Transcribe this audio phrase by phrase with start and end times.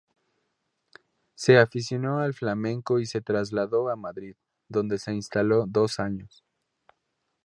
[1.35, 4.35] Se aficionó al flamenco y se trasladó a Madrid,
[4.67, 6.43] donde se instaló dos años.